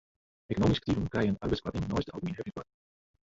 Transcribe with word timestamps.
Ekonomysk 0.53 0.81
aktiven 0.83 1.11
krije 1.15 1.33
in 1.33 1.37
arbeidskoarting 1.47 1.85
neist 1.91 2.09
de 2.11 2.15
algemiene 2.15 2.39
heffingskoarting. 2.39 2.75